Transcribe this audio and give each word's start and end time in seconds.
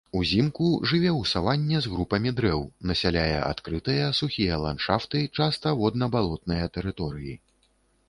Узімку 0.19 0.69
жыве 0.91 1.09
ў 1.15 1.21
саванне 1.31 1.77
з 1.87 1.91
групамі 1.91 2.33
дрэў, 2.41 2.65
насяляе 2.93 3.37
адкрытыя, 3.51 4.09
сухія 4.23 4.61
ландшафты, 4.67 5.25
часта 5.41 5.79
водна-балотныя 5.85 6.65
тэрыторыі. 6.77 7.33